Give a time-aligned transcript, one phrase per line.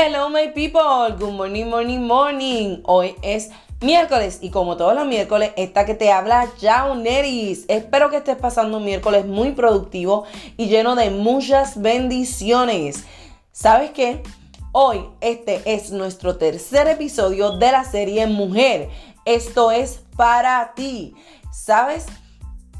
[0.00, 2.82] Hello my people, good morning, morning, morning.
[2.84, 6.46] Hoy es miércoles y como todos los miércoles, esta que te habla
[6.94, 7.64] Neris.
[7.66, 10.24] Espero que estés pasando un miércoles muy productivo
[10.56, 13.06] y lleno de muchas bendiciones.
[13.50, 14.22] ¿Sabes qué?
[14.70, 18.90] Hoy este es nuestro tercer episodio de la serie Mujer.
[19.24, 21.16] Esto es para ti.
[21.50, 22.06] ¿Sabes?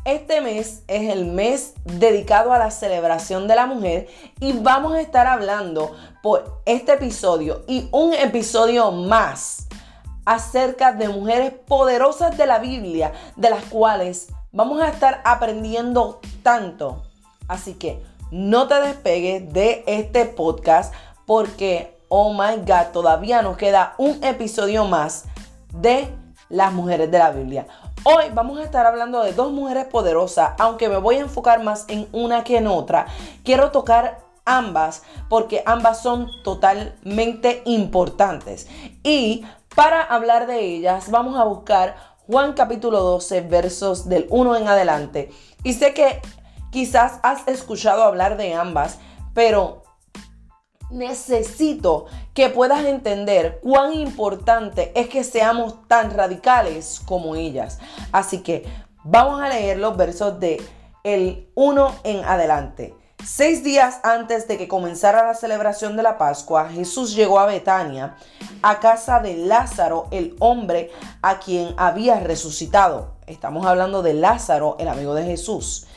[0.04, 4.08] Este mes es el mes dedicado a la celebración de la mujer
[4.40, 9.66] y vamos a estar hablando por este episodio y un episodio más
[10.24, 17.02] acerca de mujeres poderosas de la Biblia, de las cuales vamos a estar aprendiendo tanto.
[17.48, 20.94] Así que no te despegues de este podcast
[21.26, 25.24] porque, oh my God, todavía nos queda un episodio más
[25.72, 26.08] de
[26.48, 27.66] las mujeres de la Biblia.
[28.04, 31.84] Hoy vamos a estar hablando de dos mujeres poderosas, aunque me voy a enfocar más
[31.88, 33.06] en una que en otra.
[33.44, 38.68] Quiero tocar ambas porque ambas son totalmente importantes.
[39.02, 44.68] Y para hablar de ellas vamos a buscar Juan capítulo 12 versos del 1 en
[44.68, 45.30] adelante.
[45.64, 46.22] Y sé que
[46.70, 48.98] quizás has escuchado hablar de ambas,
[49.34, 49.82] pero
[50.90, 57.78] necesito que puedas entender cuán importante es que seamos tan radicales como ellas.
[58.12, 58.64] Así que
[59.04, 60.62] vamos a leer los versos de
[61.04, 62.94] el 1 en adelante.
[63.24, 68.16] Seis días antes de que comenzara la celebración de la Pascua, Jesús llegó a Betania,
[68.62, 73.16] a casa de Lázaro, el hombre a quien había resucitado.
[73.26, 75.87] Estamos hablando de Lázaro, el amigo de Jesús.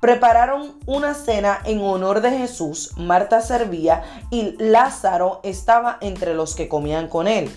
[0.00, 6.68] Prepararon una cena en honor de Jesús, Marta servía y Lázaro estaba entre los que
[6.68, 7.50] comían con él.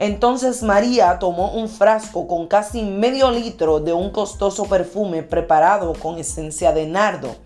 [0.00, 6.18] Entonces María tomó un frasco con casi medio litro de un costoso perfume preparado con
[6.18, 7.36] esencia de nardo.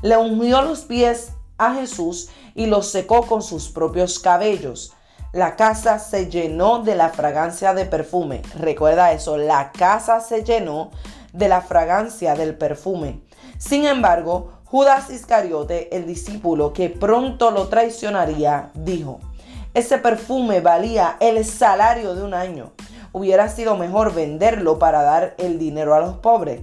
[0.00, 4.94] Le ungió los pies a Jesús y los secó con sus propios cabellos.
[5.32, 8.40] La casa se llenó de la fragancia de perfume.
[8.58, 10.90] Recuerda eso, la casa se llenó
[11.34, 13.20] de la fragancia del perfume.
[13.60, 19.20] Sin embargo, Judas Iscariote, el discípulo que pronto lo traicionaría, dijo,
[19.74, 22.72] ese perfume valía el salario de un año.
[23.12, 26.62] Hubiera sido mejor venderlo para dar el dinero a los pobres.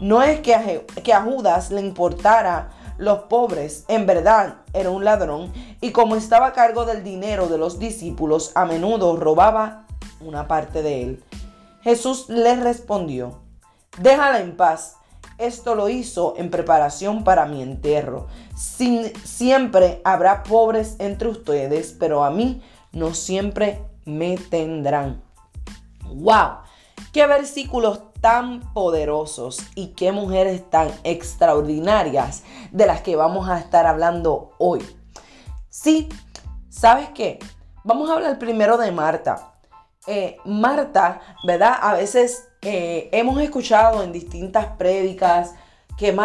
[0.00, 5.92] No es que a, Judas le importara los pobres, en verdad era un ladrón y
[5.92, 9.84] como estaba a cargo del dinero de los discípulos, a menudo robaba
[10.20, 11.24] una parte de él.
[11.82, 13.38] Jesús le respondió,
[13.98, 14.97] déjala en paz
[15.38, 18.26] esto lo hizo en preparación para mi entierro.
[18.56, 22.62] Sin, siempre habrá pobres entre ustedes, pero a mí
[22.92, 25.22] no siempre me tendrán.
[26.06, 26.58] ¡Wow!
[27.12, 33.86] ¡Qué versículos tan poderosos y qué mujeres tan extraordinarias de las que vamos a estar
[33.86, 34.84] hablando hoy!
[35.70, 36.08] Sí,
[36.68, 37.38] ¿sabes qué?
[37.84, 39.52] Vamos a hablar primero de Marta.
[40.06, 41.78] Eh, Marta, ¿verdad?
[41.80, 45.54] A veces eh, hemos escuchado en distintas prédicas
[45.96, 46.16] que,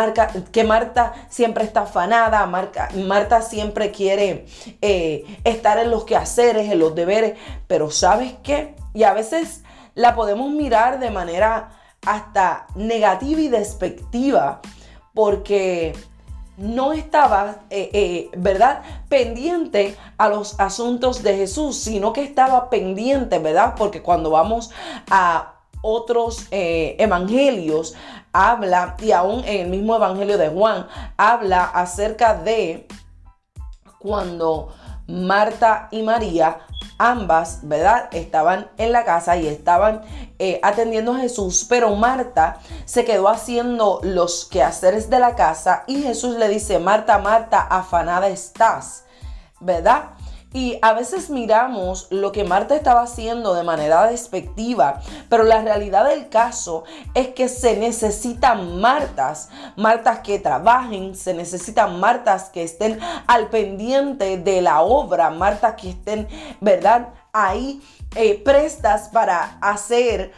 [0.51, 4.45] que Marta siempre está afanada, Marta siempre quiere
[4.81, 8.75] eh, estar en los quehaceres, en los deberes, pero ¿sabes qué?
[8.93, 9.63] Y a veces
[9.95, 11.69] la podemos mirar de manera
[12.05, 14.59] hasta negativa y despectiva,
[15.13, 15.93] porque
[16.57, 18.81] no estaba, eh, ¿verdad?
[19.07, 23.73] Pendiente a los asuntos de Jesús, sino que estaba pendiente, ¿verdad?
[23.75, 24.71] Porque cuando vamos
[25.09, 25.52] a
[25.83, 27.93] otros eh, evangelios
[28.31, 32.87] habla, y aún el mismo evangelio de Juan, habla acerca de
[33.99, 34.73] cuando
[35.07, 36.59] Marta y María,
[36.97, 38.09] ambas, ¿verdad?
[38.11, 40.01] Estaban en la casa y estaban
[40.39, 46.01] eh, atendiendo a Jesús, pero Marta se quedó haciendo los quehaceres de la casa y
[46.01, 49.05] Jesús le dice, Marta, Marta, afanada estás,
[49.59, 50.11] ¿verdad?
[50.53, 56.07] Y a veces miramos lo que Marta estaba haciendo de manera despectiva, pero la realidad
[56.07, 56.83] del caso
[57.15, 64.37] es que se necesitan Martas, Martas que trabajen, se necesitan Martas que estén al pendiente
[64.37, 66.27] de la obra, Martas que estén,
[66.61, 67.09] ¿verdad?
[67.31, 67.81] Ahí
[68.15, 70.31] eh, prestas para hacer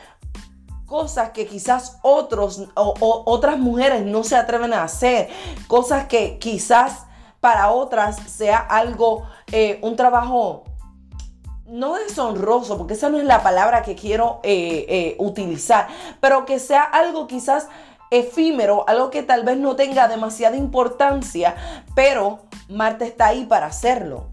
[0.86, 5.28] cosas que quizás otros o otras mujeres no se atreven a hacer,
[5.68, 7.06] cosas que quizás
[7.46, 10.64] para otras sea algo, eh, un trabajo
[11.68, 15.88] no deshonroso, porque esa no es la palabra que quiero eh, eh, utilizar,
[16.20, 17.68] pero que sea algo quizás
[18.10, 21.56] efímero, algo que tal vez no tenga demasiada importancia,
[21.94, 24.32] pero Marta está ahí para hacerlo.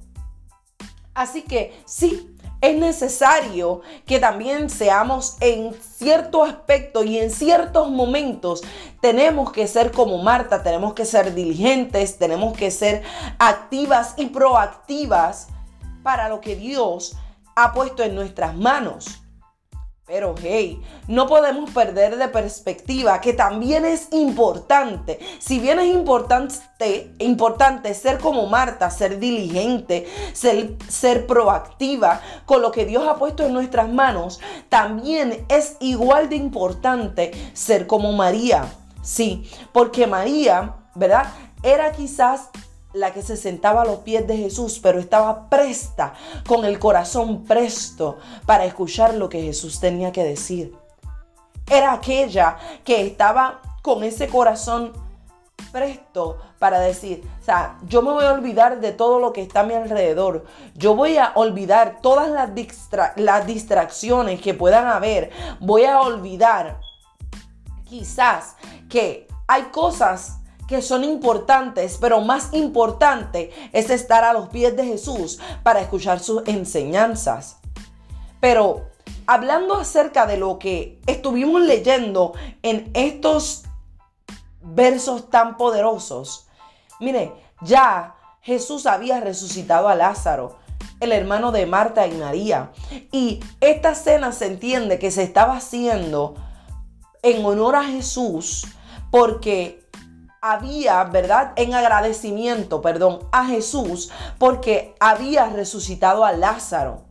[1.12, 2.31] Así que sí,
[2.62, 8.62] es necesario que también seamos en cierto aspecto y en ciertos momentos
[9.00, 13.02] tenemos que ser como Marta, tenemos que ser diligentes, tenemos que ser
[13.38, 15.48] activas y proactivas
[16.04, 17.16] para lo que Dios
[17.56, 19.21] ha puesto en nuestras manos.
[20.12, 20.78] Pero hey,
[21.08, 28.18] no podemos perder de perspectiva que también es importante, si bien es importante, importante ser
[28.18, 33.88] como Marta, ser diligente, ser, ser proactiva con lo que Dios ha puesto en nuestras
[33.88, 34.38] manos,
[34.68, 38.66] también es igual de importante ser como María.
[39.00, 41.32] Sí, porque María, ¿verdad?
[41.62, 42.50] Era quizás
[42.92, 46.14] la que se sentaba a los pies de Jesús, pero estaba presta,
[46.46, 50.76] con el corazón presto para escuchar lo que Jesús tenía que decir.
[51.68, 54.92] Era aquella que estaba con ese corazón
[55.70, 59.60] presto para decir, o sea, yo me voy a olvidar de todo lo que está
[59.60, 60.44] a mi alrededor.
[60.74, 62.50] Yo voy a olvidar todas las,
[63.16, 65.30] las distracciones que puedan haber.
[65.60, 66.80] Voy a olvidar
[67.88, 68.56] quizás
[68.88, 74.84] que hay cosas que son importantes, pero más importante es estar a los pies de
[74.84, 77.58] Jesús para escuchar sus enseñanzas.
[78.40, 78.90] Pero
[79.26, 82.32] hablando acerca de lo que estuvimos leyendo
[82.62, 83.64] en estos
[84.62, 86.46] versos tan poderosos,
[87.00, 90.58] mire, ya Jesús había resucitado a Lázaro
[91.00, 92.70] el hermano de Marta y María.
[93.10, 96.34] Y esta cena se entiende que se estaba haciendo
[97.22, 98.66] en honor a Jesús
[99.10, 99.81] porque
[100.42, 101.52] había, ¿verdad?
[101.54, 107.04] En agradecimiento, perdón, a Jesús porque había resucitado a Lázaro.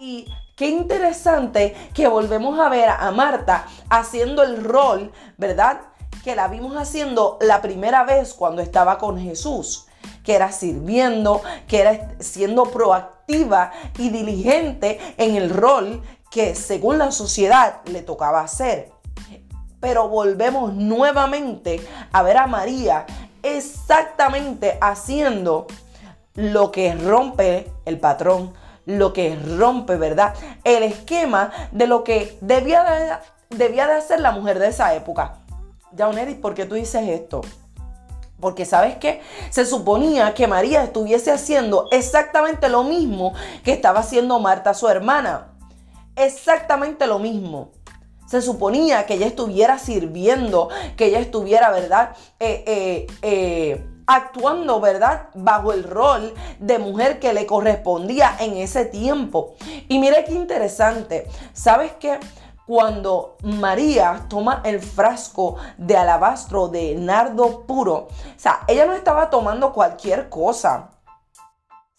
[0.00, 0.26] Y
[0.56, 5.82] qué interesante que volvemos a ver a Marta haciendo el rol, ¿verdad?
[6.24, 9.86] Que la vimos haciendo la primera vez cuando estaba con Jesús,
[10.24, 16.02] que era sirviendo, que era siendo proactiva y diligente en el rol
[16.32, 18.95] que según la sociedad le tocaba hacer.
[19.86, 21.80] Pero volvemos nuevamente
[22.10, 23.06] a ver a María
[23.44, 25.68] exactamente haciendo
[26.34, 28.52] lo que rompe el patrón,
[28.84, 30.34] lo que rompe, ¿verdad?
[30.64, 35.36] El esquema de lo que debía de, debía de hacer la mujer de esa época.
[35.96, 37.42] Jauneris, ¿por qué tú dices esto?
[38.40, 39.22] Porque sabes qué?
[39.50, 45.52] Se suponía que María estuviese haciendo exactamente lo mismo que estaba haciendo Marta, su hermana.
[46.16, 47.70] Exactamente lo mismo.
[48.26, 52.16] Se suponía que ella estuviera sirviendo, que ella estuviera, ¿verdad?
[52.40, 55.28] Eh, eh, eh, actuando, ¿verdad?
[55.34, 59.54] Bajo el rol de mujer que le correspondía en ese tiempo.
[59.88, 61.28] Y mire qué interesante.
[61.52, 62.18] ¿Sabes qué?
[62.66, 69.30] Cuando María toma el frasco de alabastro de nardo puro, o sea, ella no estaba
[69.30, 70.90] tomando cualquier cosa.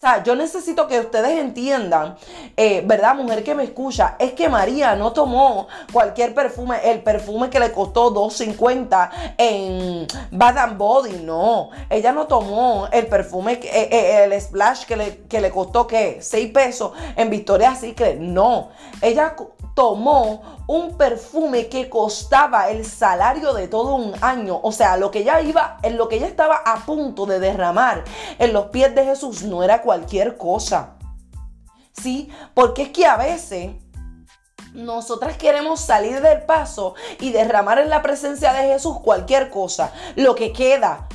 [0.00, 2.16] sea, yo necesito que ustedes entiendan,
[2.56, 4.14] eh, ¿verdad, mujer que me escucha?
[4.20, 10.78] Es que María no tomó cualquier perfume, el perfume que le costó 2.50 en Bath
[10.78, 11.70] Body, no.
[11.90, 16.18] Ella no tomó el perfume, eh, eh, el splash que le, que le costó, ¿qué?
[16.20, 18.68] 6 pesos en Victoria Secret, no.
[19.02, 19.34] Ella
[19.78, 24.58] tomó un perfume que costaba el salario de todo un año.
[24.62, 28.02] O sea, lo que ella iba, en lo que ella estaba a punto de derramar
[28.40, 30.98] en los pies de Jesús no era cualquier cosa.
[31.94, 32.28] ¿Sí?
[32.52, 33.70] Porque es que a veces
[34.74, 40.34] nosotras queremos salir del paso y derramar en la presencia de Jesús cualquier cosa, lo
[40.34, 41.08] que queda,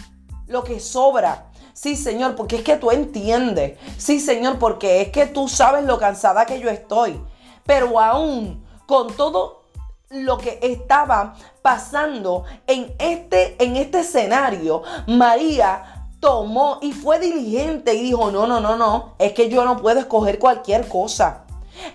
[0.48, 1.52] lo que sobra.
[1.74, 3.78] Sí, Señor, porque es que tú entiendes.
[4.00, 7.24] Sí, Señor, porque es que tú sabes lo cansada que yo estoy.
[7.68, 9.66] Pero aún con todo
[10.10, 15.93] lo que estaba pasando en este, en este escenario, María
[16.24, 20.00] tomó y fue diligente y dijo, no, no, no, no, es que yo no puedo
[20.00, 21.44] escoger cualquier cosa.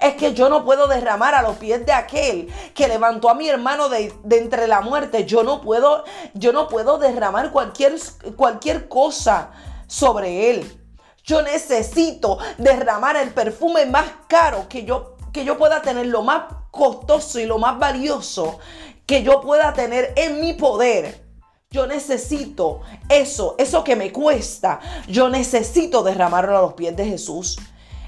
[0.02, 3.48] Es que yo no puedo derramar a los pies de aquel que levantó a mi
[3.48, 5.24] hermano de, entre la muerte.
[5.24, 6.04] Yo no puedo,
[6.34, 7.94] yo no puedo derramar cualquier,
[8.36, 9.50] cualquier cosa
[9.86, 10.84] sobre él.
[11.24, 16.44] Yo necesito derramar el perfume más caro que yo que yo pueda tener lo más
[16.70, 18.58] costoso y lo más valioso
[19.06, 21.27] que yo pueda tener en mi poder.
[21.70, 24.80] Yo necesito eso, eso que me cuesta.
[25.06, 27.58] Yo necesito derramarlo a los pies de Jesús.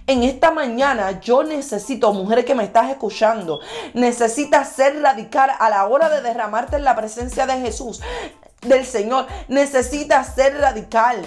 [0.07, 3.61] En esta mañana yo necesito, mujer que me estás escuchando,
[3.93, 8.00] necesitas ser radical a la hora de derramarte en la presencia de Jesús,
[8.62, 9.26] del Señor.
[9.49, 11.23] Necesitas ser radical.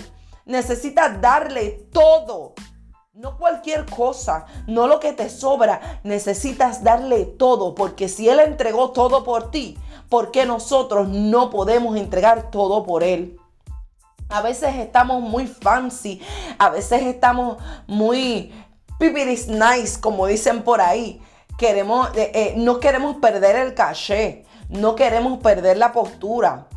[0.45, 2.55] Necesitas darle todo
[3.13, 8.89] no cualquier cosa, no lo que te sobra, necesitas darle todo, porque si Él entregó
[8.89, 9.77] todo por ti,
[10.13, 13.39] ¿por qué nosotros no podemos entregar todo por Él?
[14.29, 16.21] A veces estamos muy fancy,
[16.59, 18.53] a veces estamos muy
[18.99, 21.19] pipiris nice, como dicen por ahí.
[21.57, 26.67] Queremos, eh, eh, no queremos perder el caché, no queremos perder la postura.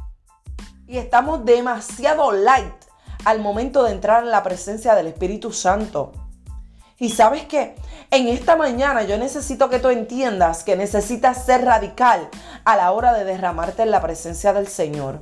[0.87, 2.87] Y estamos demasiado light
[3.27, 6.13] al momento de entrar en la presencia del Espíritu Santo.
[6.99, 7.75] Y sabes qué?
[8.11, 12.29] En esta mañana yo necesito que tú entiendas que necesitas ser radical
[12.65, 15.21] a la hora de derramarte en la presencia del Señor.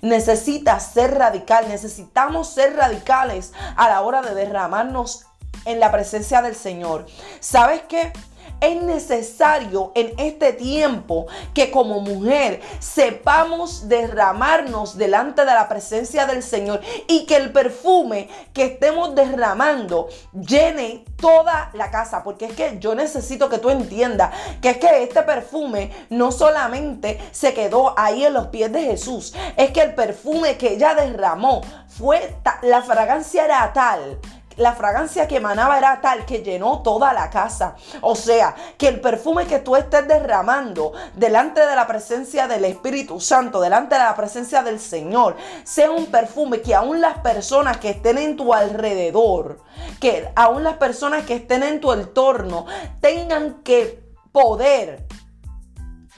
[0.00, 5.26] Necesitas ser radical, necesitamos ser radicales a la hora de derramarnos
[5.66, 7.06] en la presencia del Señor.
[7.40, 8.12] ¿Sabes qué?
[8.60, 16.42] Es necesario en este tiempo que como mujer sepamos derramarnos delante de la presencia del
[16.42, 22.22] Señor y que el perfume que estemos derramando llene toda la casa.
[22.22, 24.30] Porque es que yo necesito que tú entiendas
[24.60, 29.34] que es que este perfume no solamente se quedó ahí en los pies de Jesús,
[29.56, 34.18] es que el perfume que ella derramó fue, la fragancia era tal
[34.56, 37.76] la fragancia que emanaba era tal que llenó toda la casa.
[38.00, 43.20] O sea, que el perfume que tú estés derramando delante de la presencia del Espíritu
[43.20, 47.90] Santo, delante de la presencia del Señor, sea un perfume que aún las personas que
[47.90, 49.60] estén en tu alrededor,
[50.00, 52.66] que aún las personas que estén en tu entorno,
[53.00, 55.06] tengan que poder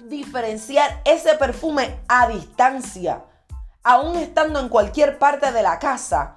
[0.04, 3.24] diferenciar ese perfume a distancia,
[3.82, 6.36] aún estando en cualquier parte de la casa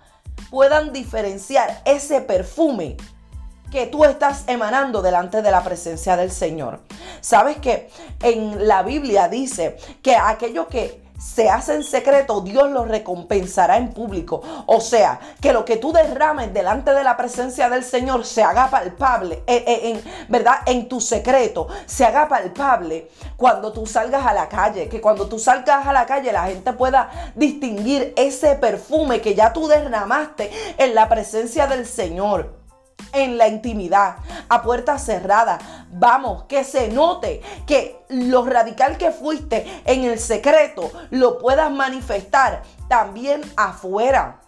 [0.49, 2.97] puedan diferenciar ese perfume
[3.71, 6.81] que tú estás emanando delante de la presencia del Señor.
[7.21, 7.89] Sabes que
[8.21, 13.91] en la Biblia dice que aquello que se hace en secreto, Dios lo recompensará en
[13.91, 14.41] público.
[14.65, 18.69] O sea, que lo que tú derrames delante de la presencia del Señor se haga
[18.69, 20.55] palpable, eh, eh, en, ¿verdad?
[20.65, 24.87] En tu secreto, se haga palpable cuando tú salgas a la calle.
[24.87, 29.51] Que cuando tú salgas a la calle la gente pueda distinguir ese perfume que ya
[29.53, 32.58] tú derramaste en la presencia del Señor
[33.13, 35.87] en la intimidad, a puerta cerrada.
[35.91, 42.63] Vamos, que se note que lo radical que fuiste en el secreto lo puedas manifestar
[42.87, 44.41] también afuera.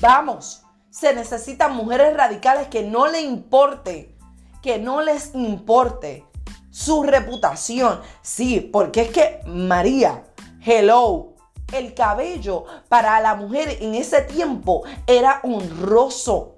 [0.00, 4.16] Vamos, se necesitan mujeres radicales que no le importe,
[4.62, 6.26] que no les importe
[6.70, 8.00] su reputación.
[8.22, 10.24] Sí, porque es que María,
[10.64, 11.34] hello,
[11.72, 16.56] el cabello para la mujer en ese tiempo era honroso.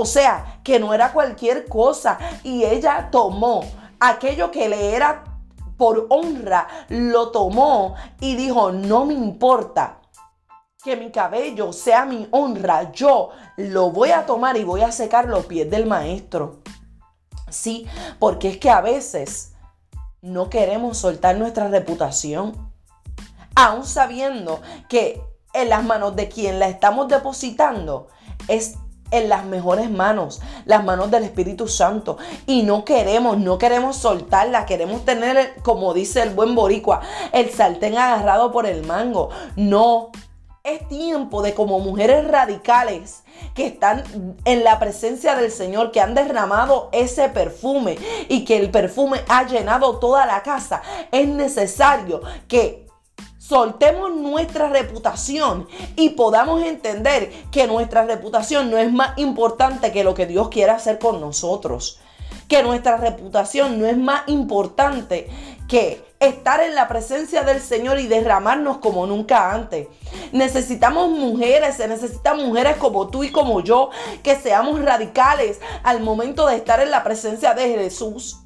[0.00, 2.18] O sea, que no era cualquier cosa.
[2.42, 3.62] Y ella tomó
[3.98, 5.24] aquello que le era
[5.76, 10.00] por honra, lo tomó y dijo, no me importa
[10.82, 13.28] que mi cabello sea mi honra, yo
[13.58, 16.60] lo voy a tomar y voy a secar los pies del maestro.
[17.50, 17.86] Sí,
[18.18, 19.52] porque es que a veces
[20.22, 22.72] no queremos soltar nuestra reputación,
[23.54, 28.08] aún sabiendo que en las manos de quien la estamos depositando
[28.48, 28.76] es
[29.10, 32.18] en las mejores manos, las manos del Espíritu Santo.
[32.46, 37.00] Y no queremos, no queremos soltarla, queremos tener, como dice el buen boricua,
[37.32, 39.30] el sartén agarrado por el mango.
[39.56, 40.10] No,
[40.62, 43.22] es tiempo de como mujeres radicales
[43.54, 44.04] que están
[44.44, 47.98] en la presencia del Señor, que han derramado ese perfume
[48.28, 50.82] y que el perfume ha llenado toda la casa.
[51.12, 52.89] Es necesario que
[53.50, 55.66] soltemos nuestra reputación
[55.96, 60.70] y podamos entender que nuestra reputación no es más importante que lo que Dios quiere
[60.70, 61.98] hacer con nosotros.
[62.46, 65.28] Que nuestra reputación no es más importante
[65.66, 69.88] que estar en la presencia del Señor y derramarnos como nunca antes.
[70.30, 73.90] Necesitamos mujeres, se necesitan mujeres como tú y como yo,
[74.22, 78.44] que seamos radicales al momento de estar en la presencia de Jesús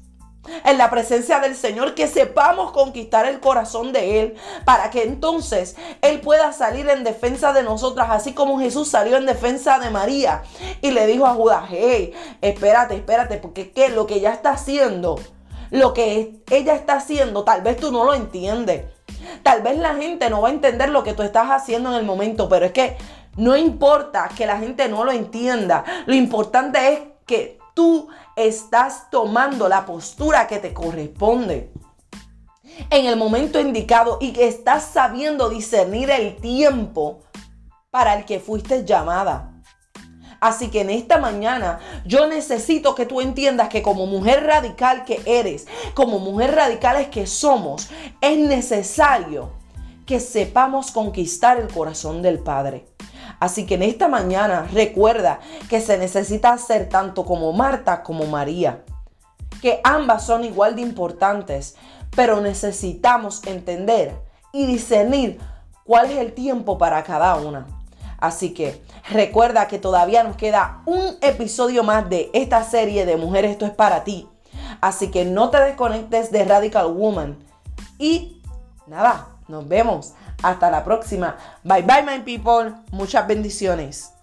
[0.63, 4.35] en la presencia del Señor, que sepamos conquistar el corazón de Él,
[4.65, 9.25] para que entonces Él pueda salir en defensa de nosotras, así como Jesús salió en
[9.25, 10.43] defensa de María
[10.81, 13.89] y le dijo a Judas, hey, espérate, espérate, porque ¿qué?
[13.89, 15.19] lo que ella está haciendo,
[15.71, 18.85] lo que ella está haciendo, tal vez tú no lo entiendes.
[19.43, 22.05] Tal vez la gente no va a entender lo que tú estás haciendo en el
[22.05, 22.97] momento, pero es que
[23.37, 25.83] no importa que la gente no lo entienda.
[26.05, 31.71] Lo importante es que tú estás tomando la postura que te corresponde
[32.89, 37.21] en el momento indicado y que estás sabiendo discernir el tiempo
[37.89, 39.51] para el que fuiste llamada.
[40.41, 45.21] Así que en esta mañana yo necesito que tú entiendas que como mujer radical que
[45.25, 47.89] eres, como mujer radicales que somos,
[48.21, 49.53] es necesario
[50.05, 52.85] que sepamos conquistar el corazón del Padre.
[53.39, 55.39] Así que en esta mañana recuerda
[55.69, 58.83] que se necesita ser tanto como Marta como María.
[59.61, 61.75] Que ambas son igual de importantes,
[62.15, 64.15] pero necesitamos entender
[64.51, 65.39] y discernir
[65.83, 67.67] cuál es el tiempo para cada una.
[68.19, 73.51] Así que recuerda que todavía nos queda un episodio más de esta serie de Mujeres,
[73.51, 74.27] esto es para ti.
[74.81, 77.37] Así que no te desconectes de Radical Woman.
[77.99, 78.41] Y
[78.87, 80.13] nada, nos vemos.
[80.43, 81.37] Hasta la próxima.
[81.63, 82.73] Bye bye, my people.
[82.91, 84.14] Muchas bendiciones.